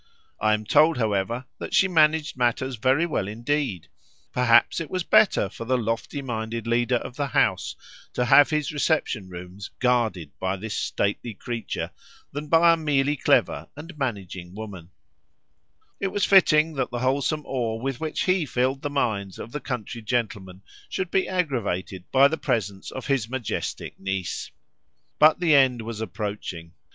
[0.39, 3.87] I am told, however, that she managed matters very well indeed:
[4.33, 7.75] perhaps it was better for the lofty minded leader of the House
[8.13, 11.91] to have his reception rooms guarded by this stately creature,
[12.31, 14.89] than by a merely clever and managing woman;
[15.99, 19.59] it was fitting that the wholesome awe with which he filled the minds of the
[19.61, 24.49] country gentlemen should be aggravated by the presence of his majestic niece.
[25.19, 26.73] But the end was approaching.